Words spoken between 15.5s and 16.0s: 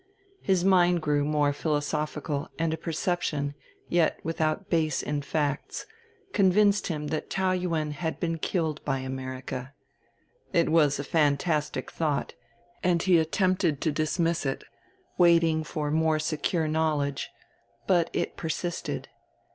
for